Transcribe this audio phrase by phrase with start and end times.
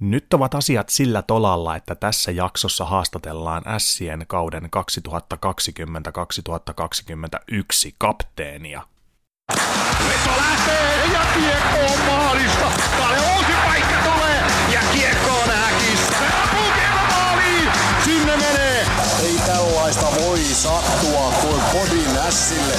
[0.00, 4.68] Nyt ovat asiat sillä tolalla, että tässä jaksossa haastatellaan Sien kauden 2020-2021
[7.98, 8.82] kapteenia.
[10.08, 12.72] Veto lähtee ja kiekko on maalista.
[12.98, 14.42] Kalle uusi paikka tulee
[14.72, 16.14] ja kiekko on häkissä.
[16.50, 17.68] Kiekko maaliin.
[18.04, 18.86] Sinne menee.
[19.22, 22.74] Ei tällaista voi sattua kuin Podin ässille.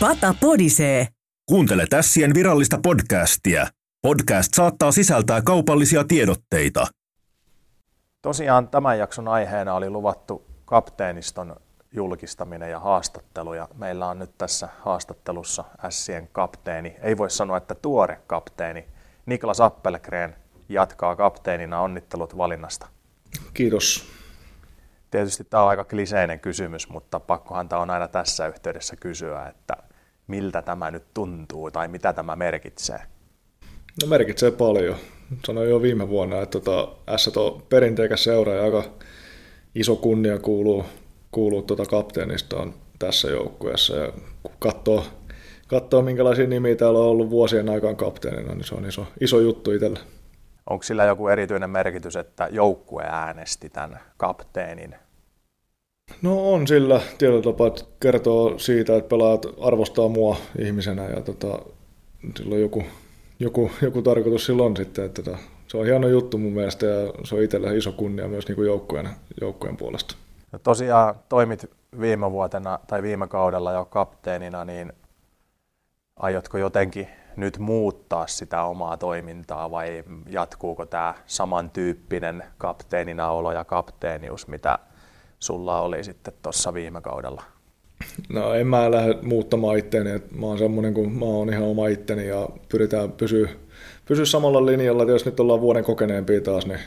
[0.00, 1.08] Pata podisee.
[1.48, 3.66] Kuuntele Tässien virallista podcastia.
[4.04, 6.86] Podcast saattaa sisältää kaupallisia tiedotteita.
[8.22, 11.56] Tosiaan tämän jakson aiheena oli luvattu kapteeniston
[11.92, 13.54] julkistaminen ja haastattelu.
[13.54, 18.84] Ja meillä on nyt tässä haastattelussa Sien kapteeni, ei voi sanoa, että tuore kapteeni,
[19.26, 20.36] Niklas Appelgren
[20.68, 21.80] jatkaa kapteenina.
[21.80, 22.88] Onnittelut valinnasta.
[23.54, 24.06] Kiitos.
[25.10, 29.76] Tietysti tämä on aika kliseinen kysymys, mutta pakkohan tämä on aina tässä yhteydessä kysyä, että
[30.26, 33.13] miltä tämä nyt tuntuu tai mitä tämä merkitsee.
[34.02, 34.96] No merkitsee paljon.
[35.46, 38.84] Sanoin jo viime vuonna, että tota, S on perinteikäs seura ja aika
[39.74, 40.84] iso kunnia kuuluu,
[41.30, 43.96] kuuluu tuota kapteenistaan tässä joukkueessa.
[43.96, 45.04] Ja kun katsoo,
[45.68, 49.70] katsoo, minkälaisia nimiä täällä on ollut vuosien aikaan kapteenina, niin se on iso, iso juttu
[49.72, 49.98] itselle.
[50.70, 54.94] Onko sillä joku erityinen merkitys, että joukkue äänesti tämän kapteenin?
[56.22, 61.58] No on sillä tietyllä tapaa, että kertoo siitä, että pelaajat arvostaa mua ihmisenä ja tota,
[62.36, 62.82] silloin joku,
[63.44, 67.34] joku, joku tarkoitus silloin sitten, että tota, se on hieno juttu mun mielestä ja se
[67.34, 69.08] on itselle iso kunnia myös niin kuin joukkueen,
[69.40, 70.16] joukkueen puolesta.
[70.52, 71.70] No tosiaan toimit
[72.00, 74.92] viime vuotena tai viime kaudella jo kapteenina, niin
[76.16, 84.48] aiotko jotenkin nyt muuttaa sitä omaa toimintaa vai jatkuuko tämä samantyyppinen kapteenina olo ja kapteenius,
[84.48, 84.78] mitä
[85.38, 87.42] sulla oli sitten tuossa viime kaudella?
[88.28, 91.86] No en mä lähde muuttamaan itteeni, että mä oon semmoinen kuin mä oon ihan oma
[91.86, 93.48] itteni ja pyritään pysyä,
[94.04, 96.80] pysyä samalla linjalla, että jos nyt ollaan vuoden kokeneempia taas, niin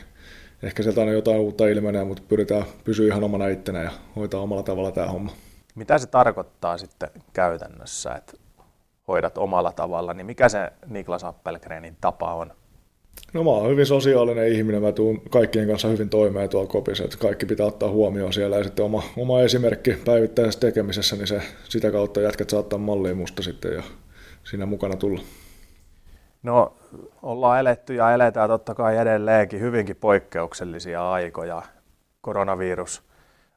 [0.62, 4.62] ehkä sieltä aina jotain uutta ilmenee, mutta pyritään pysyä ihan omana ittenä ja hoitaa omalla
[4.62, 5.32] tavalla tämä homma.
[5.74, 8.32] Mitä se tarkoittaa sitten käytännössä, että
[9.08, 12.52] hoidat omalla tavalla, niin mikä se Niklas Appelgrenin tapa on?
[13.32, 17.16] No mä oon hyvin sosiaalinen ihminen, mä tuun kaikkien kanssa hyvin toimeen tuolla kopissa, että
[17.16, 21.90] kaikki pitää ottaa huomioon siellä ja sitten oma, oma esimerkki päivittäisessä tekemisessä, niin se, sitä
[21.90, 23.82] kautta jätkät saattaa malliin musta sitten ja
[24.44, 25.20] siinä mukana tulla.
[26.42, 26.76] No
[27.22, 31.62] ollaan eletty ja eletään totta kai edelleenkin hyvinkin poikkeuksellisia aikoja.
[32.20, 33.02] Koronavirus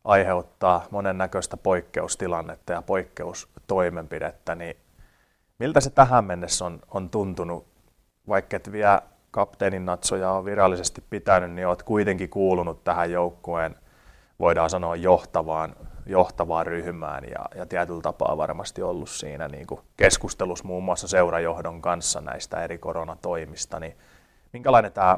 [0.04, 4.78] aiheuttaa monennäköistä poikkeustilannetta ja poikkeustoimenpidettä, niin
[5.60, 7.66] miltä se tähän mennessä on, on tuntunut,
[8.28, 13.76] vaikka et vielä kapteenin natsoja on virallisesti pitänyt, niin olet kuitenkin kuulunut tähän joukkueen,
[14.40, 15.76] voidaan sanoa johtavaan,
[16.06, 17.24] johtavaan ryhmään.
[17.24, 22.64] Ja, ja tietyllä tapaa varmasti ollut siinä niin kuin keskustelussa muun muassa seurajohdon kanssa näistä
[22.64, 23.98] eri koronatoimista, niin
[24.54, 25.18] minkälainen tämä,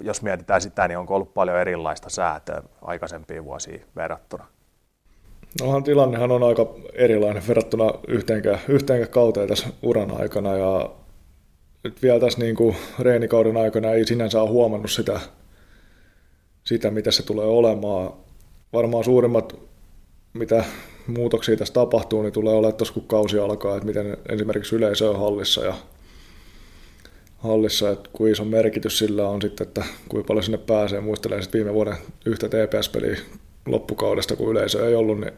[0.00, 4.46] jos mietitään sitä, niin onko ollut paljon erilaista säätöä aikaisempiin vuosiin verrattuna?
[5.60, 10.56] Nohan tilannehan on aika erilainen verrattuna yhteenkään, yhteenkään kauteen tässä uran aikana.
[10.56, 10.90] Ja
[11.86, 15.20] nyt vielä tässä niin kuin reenikauden aikana ei sinänsä ole huomannut sitä,
[16.64, 18.12] sitä, mitä se tulee olemaan.
[18.72, 19.56] Varmaan suurimmat,
[20.32, 20.64] mitä
[21.06, 25.18] muutoksia tässä tapahtuu, niin tulee olemaan tuossa, kun kausi alkaa, että miten esimerkiksi yleisö on
[25.20, 25.74] hallissa ja
[27.38, 31.00] hallissa, että kuinka iso merkitys sillä on sitten, että kuinka paljon sinne pääsee.
[31.00, 31.96] Muistelen sitten viime vuoden
[32.26, 33.18] yhtä TPS-peliä
[33.66, 35.32] loppukaudesta, kun yleisö ei ollut, niin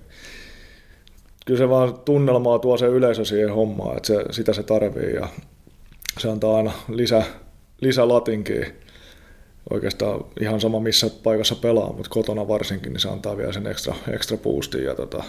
[1.46, 5.28] kyllä se vaan tunnelmaa tuo se yleisö siihen hommaan, että se, sitä se tarvii ja
[6.18, 7.22] se antaa aina lisä,
[7.80, 8.66] lisälatinkin.
[9.70, 13.94] Oikeastaan ihan sama missä paikassa pelaa, mutta kotona varsinkin, niin se antaa vielä sen ekstra,
[14.12, 14.84] ekstra boostin.
[14.84, 15.24] Ja tota,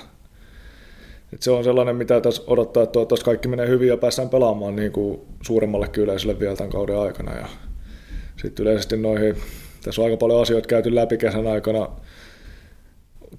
[1.33, 4.75] et se on sellainen, mitä tässä odottaa, että toivottavasti kaikki menee hyvin ja päästään pelaamaan
[4.75, 7.35] niin kuin suuremmalle yleisölle vielä tämän kauden aikana.
[7.35, 7.47] Ja
[8.41, 9.35] sitten yleisesti noihin,
[9.83, 11.89] tässä on aika paljon asioita käyty läpi kesän aikana,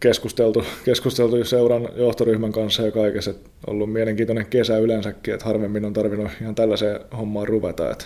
[0.00, 3.30] keskusteltu, keskusteltu seuran johtoryhmän kanssa ja kaikessa.
[3.30, 7.90] Että ollut mielenkiintoinen kesä yleensäkin, että harvemmin on tarvinnut ihan tällaiseen hommaan ruveta.
[7.90, 8.04] Että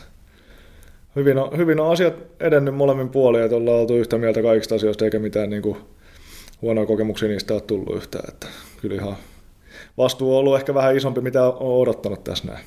[1.17, 5.04] hyvin, on, hyvin on asiat edennyt molemmin puolin, että ollaan oltu yhtä mieltä kaikista asioista,
[5.04, 5.77] eikä mitään niin kuin,
[6.63, 8.25] huonoja kokemuksia niistä ole tullut yhtään.
[8.28, 8.47] Että
[8.81, 9.16] kyllä ihan
[9.98, 12.65] vastuu on ollut ehkä vähän isompi, mitä on odottanut tässä näin.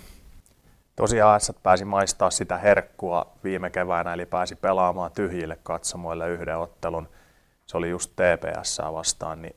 [0.95, 7.07] Tosiaan S pääsi maistaa sitä herkkua viime keväänä, eli pääsi pelaamaan tyhjille katsomoille yhden ottelun–
[7.67, 9.55] se oli just TPS vastaan, niin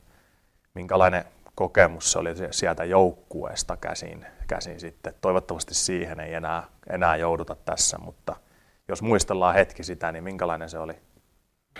[0.75, 1.25] minkälainen
[1.55, 5.13] kokemus se oli sieltä joukkueesta käsin, käsin sitten.
[5.21, 8.35] Toivottavasti siihen ei enää, enää jouduta tässä, mutta
[8.87, 10.93] jos muistellaan hetki sitä, niin minkälainen se oli?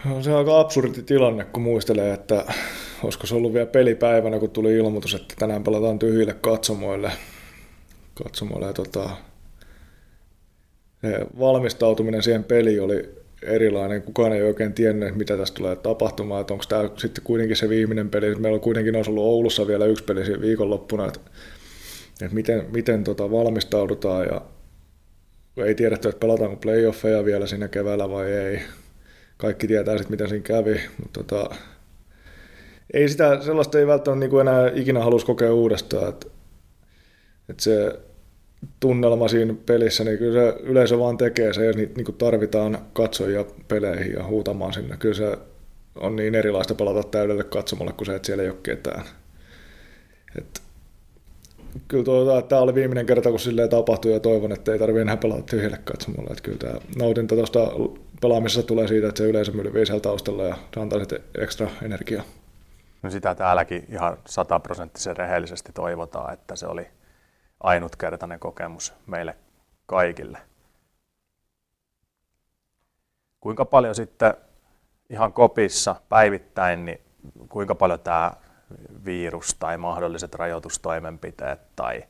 [0.06, 2.45] No, se on aika absurdi tilanne, kun muistelee, että
[3.04, 7.12] olisiko se ollut vielä pelipäivänä, kun tuli ilmoitus, että tänään pelataan tyhjille katsomoille.
[8.24, 9.10] katsomoille ja tota,
[11.39, 14.02] valmistautuminen siihen peliin oli erilainen.
[14.02, 18.36] Kukaan ei oikein tiennyt, mitä tästä tulee tapahtumaan, onko tämä sitten kuitenkin se viimeinen peli.
[18.36, 21.20] Meillä on kuitenkin olisi ollut Oulussa vielä yksi peli siinä viikonloppuna, että,
[22.22, 24.42] että miten, miten tota valmistaudutaan ja
[25.66, 28.60] ei tiedetty, että pelataanko playoffeja vielä siinä keväällä vai ei.
[29.38, 31.56] Kaikki tietää sitten, miten siinä kävi, mutta tota,
[32.94, 36.28] ei sitä, sellaista ei välttämättä niin kuin enää ikinä halus kokea uudestaan, että,
[37.50, 38.00] että se
[38.80, 43.46] tunnelma siinä pelissä, niin kyllä se yleisö vaan tekee se ja niitä niin tarvitaan katsojia
[43.68, 44.98] peleihin ja huutamaan sinne.
[44.98, 45.38] Kyllä se
[45.96, 49.04] on niin erilaista pelata täydelle katsomalle kuin se, että siellä ei ole ketään.
[50.38, 50.62] Et,
[51.88, 55.18] kyllä tuota, tämä oli viimeinen kerta, kun silleen tapahtui ja toivon, että ei tarvitse enää
[55.18, 56.30] pelata tyhjälle katsomalle.
[56.31, 57.60] Että kyllä tämä nautinta tuosta
[58.22, 62.24] pelaamisessa tulee siitä, että se yleisö mylvii siellä taustalla ja se antaa sitten ekstra energiaa.
[63.04, 66.88] No sitä täälläkin ihan sataprosenttisen rehellisesti toivotaan, että se oli
[67.63, 69.36] ainutkertainen kokemus meille
[69.86, 70.38] kaikille.
[73.40, 74.34] Kuinka paljon sitten
[75.10, 77.02] ihan kopissa päivittäin, niin
[77.50, 78.31] kuinka paljon tämä
[79.06, 82.04] virus tai mahdolliset rajoitustoimenpiteet tai,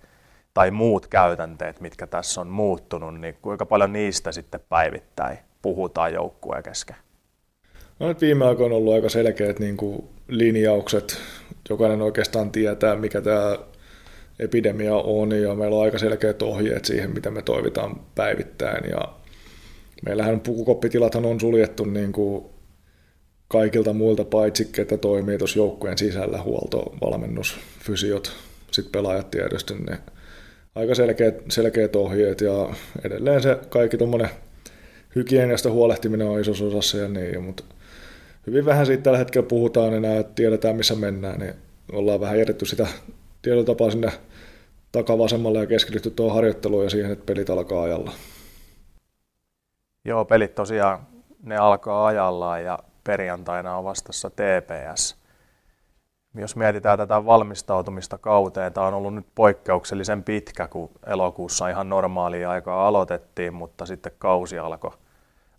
[0.53, 6.63] tai muut käytänteet, mitkä tässä on muuttunut, niin kuinka paljon niistä sitten päivittäin puhutaan joukkueen
[6.63, 6.95] kesken?
[7.99, 11.17] No nyt viime aikoina on ollut aika selkeät niin kuin linjaukset.
[11.69, 13.57] Jokainen oikeastaan tietää, mikä tämä
[14.41, 18.89] epidemia on ja meillä on aika selkeät ohjeet siihen, mitä me toivitaan päivittäin.
[18.89, 19.01] Ja
[20.05, 22.45] meillähän pukukoppitilathan on suljettu niin kuin
[23.47, 28.31] kaikilta muilta paitsi, ketä toimii tuossa joukkueen sisällä, huolto, valmennus, fysiot,
[28.71, 29.97] sitten pelaajat tietysti, niin
[30.75, 32.69] aika selkeät, selkeät ohjeet ja
[33.05, 34.29] edelleen se kaikki tuommoinen
[35.15, 37.63] hygieniasta huolehtiminen on isossa osassa ja niin, mutta
[38.47, 41.53] hyvin vähän siitä tällä hetkellä puhutaan enää, että tiedetään missä mennään, niin
[41.91, 42.87] ollaan vähän jätetty sitä
[43.41, 44.11] tiedotapaa sinne
[44.91, 48.11] takavasemmalle ja keskitytty tuohon harjoitteluun ja siihen, että pelit alkaa ajalla.
[50.05, 51.07] Joo, pelit tosiaan
[51.43, 55.21] ne alkaa ajallaan ja perjantaina on vastassa TPS.
[56.35, 62.49] Jos mietitään tätä valmistautumista kauteen, tämä on ollut nyt poikkeuksellisen pitkä, kun elokuussa ihan normaalia
[62.49, 64.91] aikaa aloitettiin, mutta sitten kausi alkoi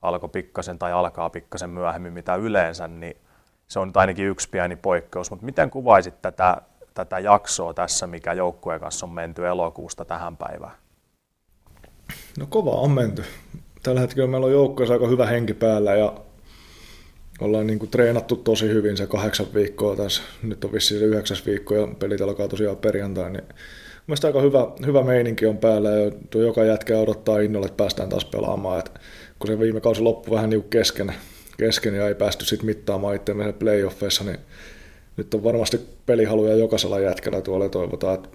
[0.02, 3.16] alko pikkasen tai alkaa pikkasen myöhemmin mitä yleensä, niin
[3.68, 5.30] se on nyt ainakin yksi pieni poikkeus.
[5.30, 6.56] Mutta miten kuvaisit tätä,
[6.94, 10.72] tätä jaksoa tässä, mikä joukkueen kanssa on menty elokuusta tähän päivään?
[12.38, 13.24] No kova on menty.
[13.82, 16.14] Tällä hetkellä meillä on joukkueessa aika hyvä henki päällä ja
[17.40, 20.22] ollaan niin kuin treenattu tosi hyvin se kahdeksan viikkoa tässä.
[20.42, 23.30] Nyt on vissiin se yhdeksäs viikko ja pelit alkaa tosiaan perjantai.
[23.30, 23.44] Niin
[24.06, 28.08] Mielestäni aika hyvä, hyvä meininki on päällä ja tuo joka jätkä odottaa innolla, että päästään
[28.08, 28.78] taas pelaamaan.
[28.78, 28.92] Et
[29.38, 31.14] kun se viime kausi loppui vähän niin kesken,
[31.58, 34.38] kesken ja ei päästy sitten mittaamaan itseämme playoffeissa, niin
[35.16, 38.28] nyt on varmasti pelihaluja jokaisella jätkällä tuolla ja toivotaan, että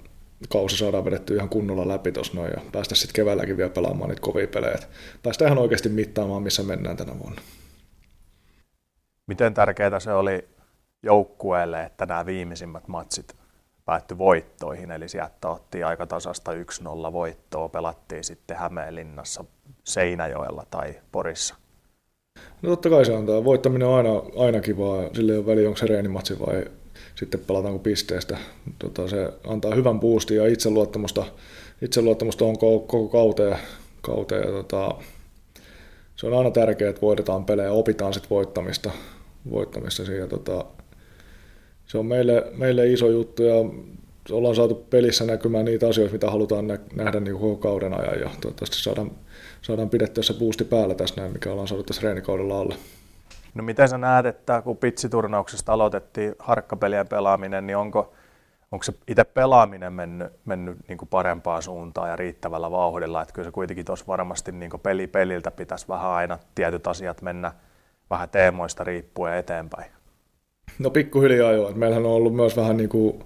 [0.50, 4.22] kausi saadaan vedetty ihan kunnolla läpi tuossa noin ja päästä sitten keväälläkin vielä pelaamaan niitä
[4.22, 4.78] kovia pelejä.
[5.24, 7.42] Päästään ihan oikeasti mittaamaan, missä mennään tänä vuonna.
[9.28, 10.48] Miten tärkeää se oli
[11.04, 13.36] joukkueelle, että nämä viimeisimmät matsit
[13.86, 19.46] päättyi voittoihin, eli sieltä otti aika tasasta 1-0 voittoa, pelattiin sitten Hämeenlinnassa,
[19.84, 21.56] Seinäjoella tai Porissa?
[22.62, 23.44] No totta kai se antaa.
[23.44, 26.66] Voittaminen on aina, aina kivaa, sille ei ole väliä, onko se reenimatsi vai
[27.16, 28.38] sitten pelataanko pisteestä.
[28.80, 31.26] Tota, se antaa hyvän boostin ja itseluottamusta,
[31.82, 33.58] itseluottamusta on koko, koko kauteen.
[34.02, 34.96] kauteen ja tota,
[36.16, 38.92] se on aina tärkeää, että voitetaan pelejä, opitaan sitten voittamista,
[39.52, 40.30] voittamista siihen.
[40.30, 40.66] Tota,
[41.88, 43.56] se on meille, meille iso juttu ja
[44.32, 48.78] ollaan saatu pelissä näkymään niitä asioita, mitä halutaan nähdä niin koko kauden ajan ja toivottavasti
[48.78, 49.12] saadaan,
[49.62, 52.76] saadaan pidettyä se boosti päällä tässä näin, mikä ollaan saatu tässä reenikaudella alle.
[53.54, 58.14] No miten sä näet, että kun pitsiturnauksesta aloitettiin harkkapelien pelaaminen, niin onko,
[58.72, 63.22] onko se itse pelaaminen mennyt, mennyt niin kuin parempaan suuntaan ja riittävällä vauhdilla?
[63.22, 67.22] Että kyllä se kuitenkin tuossa varmasti niin kuin peli peliltä pitäisi vähän aina tietyt asiat
[67.22, 67.52] mennä
[68.10, 69.92] vähän teemoista riippuen eteenpäin.
[70.80, 71.72] No pikkuhiljaa joo.
[71.76, 73.24] Meillähän on ollut myös vähän niin kuin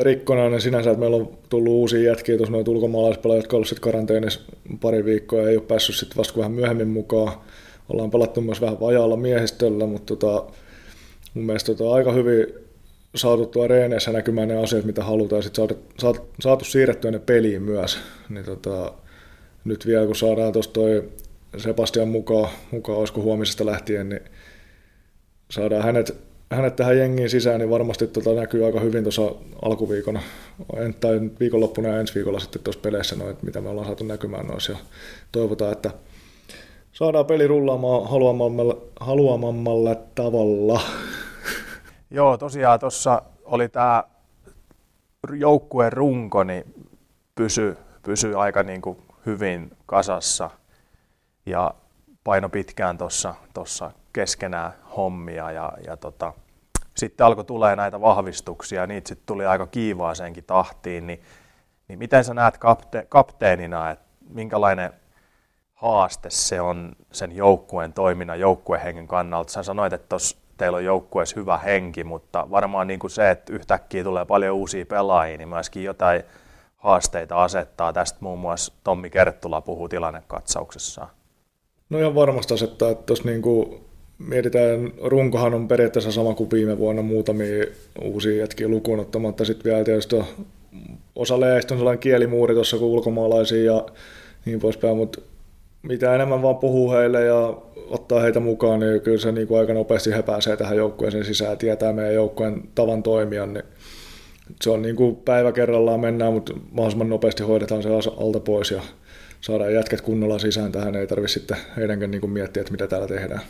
[0.00, 4.40] rikkonainen sinänsä, että meillä on tullut uusia jätkiä tuossa noita ulkomaalaispelaajia, jotka ovat olleet karanteenissa
[4.80, 7.32] pari viikkoa ja ei ole päässyt sitten vasta vähän myöhemmin mukaan.
[7.88, 10.52] Ollaan pelattu myös vähän vajaalla miehistöllä, mutta tota,
[11.34, 12.46] mun mielestä tota, aika hyvin
[13.14, 17.62] saatu tuo reeneissä näkymään ne asiat, mitä halutaan, sitten saatu, saatu, saatu siirrettyä ne peliin
[17.62, 17.98] myös.
[18.28, 18.92] Niin tota,
[19.64, 21.08] nyt vielä kun saadaan tuosta toi
[21.56, 24.22] Sebastian mukaan, mukaan olisiko huomisesta lähtien, niin
[25.50, 29.22] saadaan hänet hänet tähän jengiin sisään, niin varmasti tota näkyy aika hyvin tuossa
[29.62, 30.20] alkuviikona,
[31.00, 34.46] tai viikonloppuna ja ensi viikolla sitten tuossa peleissä, no, että mitä me ollaan saatu näkymään
[34.46, 34.72] noissa.
[34.72, 34.78] Ja
[35.32, 35.90] toivotaan, että
[36.92, 40.80] saadaan peli rullaamaan haluamammalle, haluamammalle tavalla.
[42.10, 44.04] Joo, tosiaan tuossa oli tämä
[45.32, 46.74] joukkueen runko, niin
[47.34, 50.50] pysy, pysy aika niin kuin hyvin kasassa.
[51.46, 51.74] Ja
[52.24, 52.98] paino pitkään
[53.54, 56.32] tuossa keskenään hommia ja, ja tota,
[56.96, 61.22] sitten alkoi tulee näitä vahvistuksia, niitä sitten tuli aika kiivaaseenkin tahtiin, niin,
[61.88, 64.92] niin miten sä näet kapte, kapteenina, että minkälainen
[65.74, 69.52] haaste se on sen joukkueen toiminnan, joukkuehengen kannalta?
[69.52, 73.52] Sä sanoit, että tos teillä on joukkueessa hyvä henki, mutta varmaan niin kuin se, että
[73.52, 76.22] yhtäkkiä tulee paljon uusia pelaajia, niin myöskin jotain
[76.76, 77.92] haasteita asettaa.
[77.92, 81.08] Tästä muun muassa Tommi Kerttula puhuu tilannekatsauksessaan.
[81.90, 83.87] No ihan varmasti asettaa, että tuossa niin kuin
[84.18, 87.64] mietitään, runkohan on periaatteessa sama kuin viime vuonna muutamia
[88.02, 89.44] uusia jätkiä lukuun ottamatta.
[89.44, 90.16] Sitten vielä tietysti
[91.16, 93.86] osa leistä on sellainen kielimuuri tuossa kuin ulkomaalaisia ja
[94.44, 95.20] niin poispäin, mutta
[95.82, 97.56] mitä enemmän vaan puhuu heille ja
[97.90, 101.50] ottaa heitä mukaan, niin kyllä se niin kuin aika nopeasti he pääsee tähän joukkueeseen sisään
[101.50, 103.64] ja tietää meidän joukkueen tavan toimia, niin
[104.62, 108.82] se on niin kuin päivä kerrallaan mennään, mutta mahdollisimman nopeasti hoidetaan se alta pois ja
[109.40, 113.08] saadaan jätket kunnolla sisään tähän, ei tarvitse sitten heidänkään niin kuin miettiä, että mitä täällä
[113.08, 113.40] tehdään.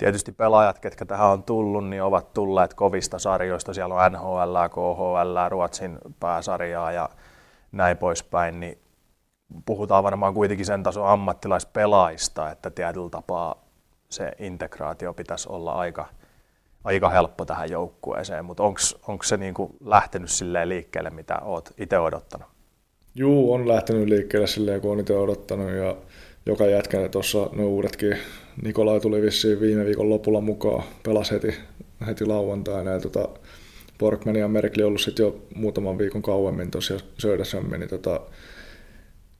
[0.00, 3.74] Tietysti pelaajat, ketkä tähän on tullut, niin ovat tulleet kovista sarjoista.
[3.74, 7.08] Siellä on NHL, KHL, Ruotsin pääsarjaa ja
[7.72, 8.60] näin poispäin.
[8.60, 8.78] Niin
[9.66, 13.64] puhutaan varmaan kuitenkin sen tason ammattilaispelaajista, että tietyllä tapaa
[14.08, 16.06] se integraatio pitäisi olla aika,
[16.84, 18.62] aika helppo tähän joukkueeseen, mutta
[19.06, 22.48] onko se niinku lähtenyt silleen liikkeelle, mitä olet itse odottanut?
[23.14, 25.96] Juu, on lähtenyt liikkeelle silleen, kun on itse odottanut ja
[26.46, 28.16] joka jätkä tuossa ne uudetkin.
[28.62, 31.54] Nikolai tuli vissiin viime viikon lopulla mukaan, pelasi heti,
[32.06, 33.28] heti lauantaina ja tota,
[33.98, 38.20] Borgman ja Merkli ollut sitten jo muutaman viikon kauemmin tuossa Söderström, niin tota,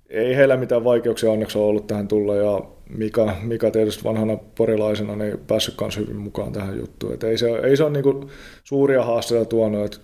[0.08, 2.60] ei heillä mitään vaikeuksia onneksi ole ollut tähän tulla ja
[2.96, 7.14] Mika, Mika tietysti vanhana porilaisena niin päässyt myös hyvin mukaan tähän juttuun.
[7.14, 8.30] Et ei se, ei se ole niinku
[8.64, 9.84] suuria haasteita tuonut.
[9.84, 10.00] Et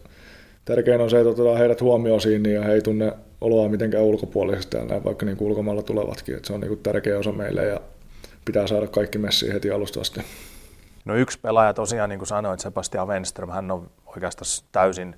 [0.64, 4.76] tärkein on se, että otetaan heidät huomioon siinä ja he ei tunne oloa mitenkään ulkopuolisesti
[5.04, 6.36] vaikka niin ulkomailla tulevatkin.
[6.36, 7.80] Et se on niinku tärkeä osa meille ja
[8.46, 10.20] pitää saada kaikki messiin heti alusta asti.
[11.04, 15.16] No yksi pelaaja tosiaan, niin kuin sanoit, Sebastian Wenström, hän on oikeastaan täysin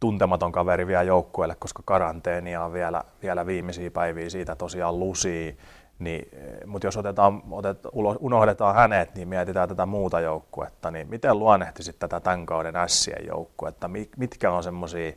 [0.00, 5.58] tuntematon kaveri vielä joukkueelle, koska karanteenia on vielä, vielä viimeisiä päiviä siitä tosiaan lusii.
[5.98, 6.28] Niin,
[6.66, 7.78] mutta jos otetaan, otet,
[8.20, 13.90] unohdetaan hänet, niin mietitään tätä muuta joukkuetta, niin miten luonnehtisit tätä tämän kauden ässien joukkuetta?
[14.16, 15.12] Mitkä on semmoisia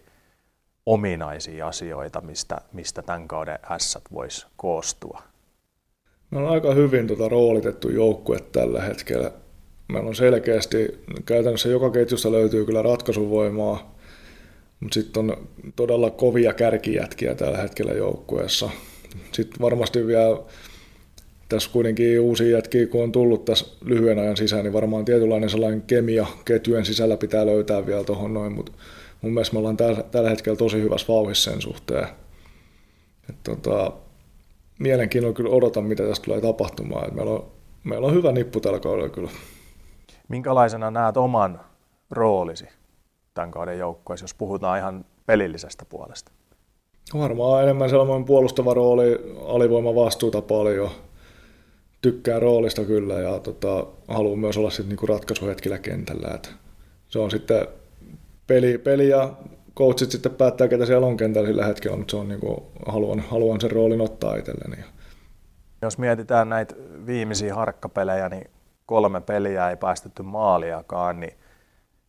[0.86, 5.22] ominaisia asioita, mistä, mistä tämän kauden ässät voisi koostua?
[6.34, 9.32] Me on aika hyvin tota roolitettu joukkue tällä hetkellä.
[9.88, 13.96] Meillä on selkeästi, käytännössä joka ketjussa löytyy kyllä ratkaisuvoimaa,
[14.80, 18.70] mutta sitten on todella kovia kärkijätkiä tällä hetkellä joukkueessa.
[19.32, 20.38] Sitten varmasti vielä
[21.50, 25.82] tässä kuitenkin uusia jätkiä, kun on tullut tässä lyhyen ajan sisään, niin varmaan tietynlainen sellainen
[25.82, 28.72] kemia ketjujen sisällä pitää löytää vielä tuohon noin, mutta
[29.22, 29.78] mun mielestä me ollaan
[30.12, 32.08] tällä, hetkellä tosi hyvässä vauhissa sen suhteen.
[33.30, 33.92] Et tota,
[34.80, 37.08] mielenkiinnolla kyllä odotan, mitä tästä tulee tapahtumaan.
[37.08, 37.46] Et meillä, on,
[37.84, 39.30] meillä on hyvä nippu tällä kaudella kyllä.
[40.28, 41.60] Minkälaisena näet oman
[42.12, 42.66] roolisi
[43.34, 46.32] tämän kauden joukkueessa, jos puhutaan ihan pelillisestä puolesta?
[47.18, 50.90] Varmaan enemmän sellainen puolustava rooli, alivoima vastuuta paljon.
[52.02, 56.28] Tykkää roolista kyllä ja tota, haluan myös olla sitten niinku ratkaisuhetkillä kentällä.
[56.36, 56.52] Et
[57.08, 57.68] se on sitten
[58.48, 59.34] peli, peli ja
[59.76, 63.62] coachit sitten päättää, ketä siellä on kentällä sillä hetkellä, mutta se on niinku, haluan, haluan
[63.62, 64.84] sen roolin ottaa itselleni.
[65.82, 66.76] Jos mietitään näitä
[67.06, 68.52] viimeisiä harkkapelejä, niin
[68.86, 71.34] kolme peliä ei päästetty maaliakaan, niin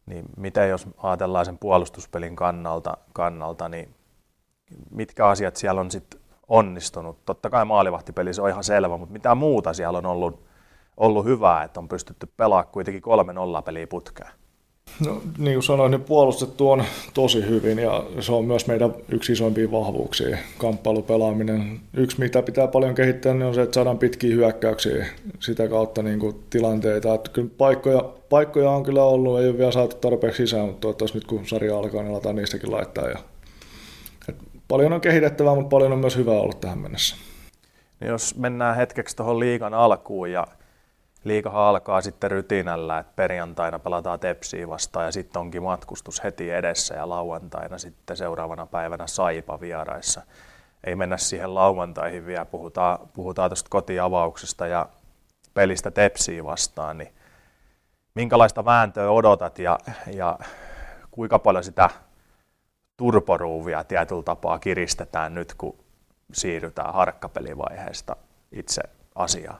[0.06, 3.94] niin miten jos ajatellaan sen puolustuspelin kannalta, kannalta niin
[4.90, 7.24] mitkä asiat siellä on sitten onnistunut?
[7.24, 10.44] Totta kai maalivahtipeli se on ihan selvä, mutta mitä muuta siellä on ollut,
[10.96, 14.30] ollut hyvää, että on pystytty pelaamaan kuitenkin kolme nolla peliä putkeen?
[15.00, 16.84] No, niin kuin sanoin, niin puolustettu on
[17.14, 21.80] tosi hyvin ja se on myös meidän yksi isoimpia vahvuuksia, kamppailupelaaminen.
[21.94, 25.06] Yksi, mitä pitää paljon kehittää, niin on se, että saadaan pitkiä hyökkäyksiä
[25.40, 27.14] sitä kautta niin kuin tilanteita.
[27.14, 31.18] Että kyllä paikkoja, paikkoja on kyllä ollut, ei ole vielä saatu tarpeeksi sisään, mutta toivottavasti
[31.18, 33.08] nyt kun sarja alkaa, niin aletaan niistäkin laittaa.
[33.08, 33.18] Ja,
[34.28, 34.36] et
[34.68, 37.16] paljon on kehitettävää, mutta paljon on myös hyvää ollut tähän mennessä.
[38.00, 40.46] Niin jos mennään hetkeksi tuohon liikan alkuun ja
[41.24, 46.94] liikahan alkaa sitten rytinällä, että perjantaina pelataan Tepsiä vastaan ja sitten onkin matkustus heti edessä
[46.94, 50.22] ja lauantaina sitten seuraavana päivänä Saipa vieraissa.
[50.84, 54.88] Ei mennä siihen lauantaihin vielä, puhutaan, puhutaan tuosta kotiavauksesta ja
[55.54, 57.14] pelistä Tepsiä vastaan, niin
[58.14, 59.78] minkälaista vääntöä odotat ja,
[60.12, 60.38] ja
[61.10, 61.90] kuinka paljon sitä
[62.96, 65.78] turporuuvia tietyllä tapaa kiristetään nyt, kun
[66.32, 68.16] siirrytään harkkapelivaiheesta
[68.52, 68.82] itse
[69.14, 69.58] asiaan?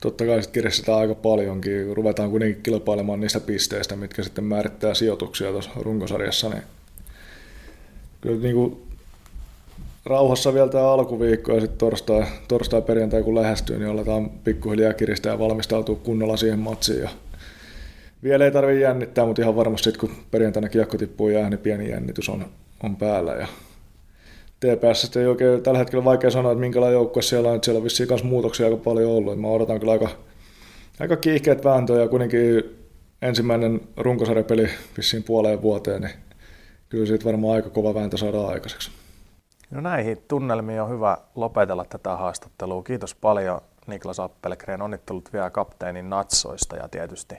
[0.00, 1.96] Totta kai sitten kiristetään aika paljonkin.
[1.96, 6.48] Ruvetaan kuitenkin kilpailemaan niistä pisteistä, mitkä sitten määrittää sijoituksia tuossa runkosarjassa.
[6.48, 6.62] Niin
[8.20, 8.82] kyllä niin kuin
[10.04, 15.32] rauhassa vielä tämä alkuviikko ja sitten torstai, torstai perjantai kun lähestyy, niin aletaan pikkuhiljaa kiristää
[15.32, 17.00] ja valmistautua kunnolla siihen matsiin.
[17.00, 17.08] Ja
[18.22, 21.90] vielä ei tarvitse jännittää, mutta ihan varmasti sit, kun perjantaina kiekko tippuu jää, niin pieni
[21.90, 22.46] jännitys on,
[22.82, 23.32] on päällä.
[23.32, 23.46] Ja
[24.60, 27.54] TPS ei oikein tällä hetkellä vaikea sanoa, että minkälainen joukkue siellä on.
[27.54, 29.40] Että siellä on vissiin myös muutoksia aika paljon ollut.
[29.40, 30.08] Mä odotan kyllä aika,
[31.00, 32.64] aika kiihkeät vääntöjä ja kuitenkin
[33.22, 36.14] ensimmäinen runkosarjapeli vissiin puoleen vuoteen, niin
[36.88, 38.90] kyllä siitä varmaan aika kova vääntö saadaan aikaiseksi.
[39.70, 42.82] No näihin tunnelmiin on hyvä lopetella tätä haastattelua.
[42.82, 44.82] Kiitos paljon Niklas Appelgren.
[44.82, 47.34] Onnittelut vielä kapteenin natsoista ja tietysti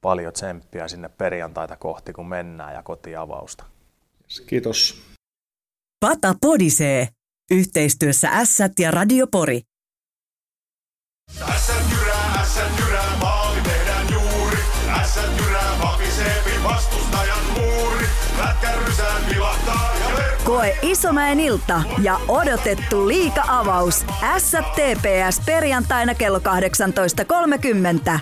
[0.00, 3.64] paljon tsemppiä sinne perjantaita kohti, kun mennään ja kotiavausta.
[4.46, 5.02] Kiitos.
[6.00, 7.08] Pata podisee.
[7.50, 9.60] Yhteistyössä Ässät ja Radio Pori.
[11.48, 14.56] Ässät jyrää, ässät jyrää, maali tehdään juuri.
[14.88, 15.78] Ässät jyrää,
[16.64, 18.06] vastustajan muuri.
[18.38, 20.52] Lätkä rysään vilahtaa ja verkko.
[20.52, 24.04] Koe Isomäen ilta ja odotettu liika-avaus.
[24.22, 28.20] Ässät TPS perjantaina kello 18.30.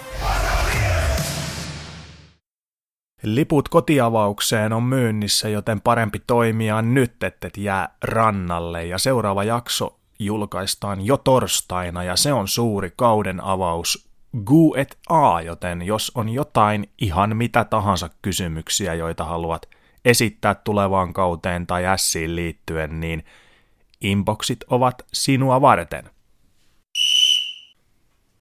[3.22, 8.86] Liput kotiavaukseen on myynnissä, joten parempi toimia nyt, ettet jää rannalle.
[8.86, 14.08] Ja seuraava jakso julkaistaan jo torstaina ja se on suuri kauden avaus
[14.44, 19.68] Gu et A, joten jos on jotain ihan mitä tahansa kysymyksiä, joita haluat
[20.04, 23.24] esittää tulevaan kauteen tai ässiin liittyen, niin
[24.00, 26.10] inboxit ovat sinua varten.